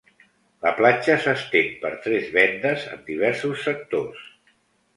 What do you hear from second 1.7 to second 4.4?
per tres véndes amb diversos sectors.